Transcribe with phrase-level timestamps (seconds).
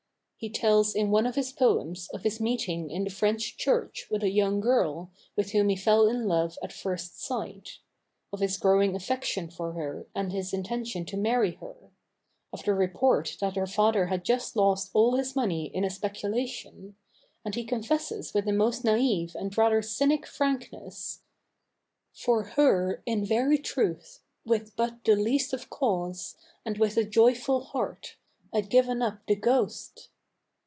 [0.37, 4.23] He tells in one of his poems of his meeting in the French church with
[4.23, 7.77] a young girl, with whom he fell in love at first sight;
[8.33, 11.75] of his growing affection for her and his intention to marry her;
[12.51, 16.95] of the report that her father had just lost all his money in a speculation;
[17.45, 21.21] and he confesses with a most naïve and rather cynic frankness:
[22.15, 27.61] "For her in very truth, with but the least of cause And with a joyful
[27.63, 28.15] heart,
[28.51, 30.07] I'd given up the ghost.